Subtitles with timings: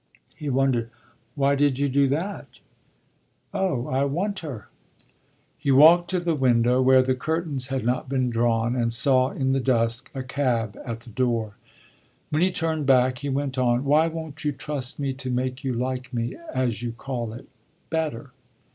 [0.35, 0.89] He wondered.
[1.35, 2.47] "Why did you do that?"
[3.53, 4.67] "Oh I want her."
[5.59, 9.51] He walked to the window, where the curtains had not been drawn, and saw in
[9.51, 11.57] the dusk a cab at the door.
[12.31, 15.75] When he turned back he went on: "Why won't you trust me to make you
[15.75, 17.47] like me, as you call it,
[17.91, 18.31] better?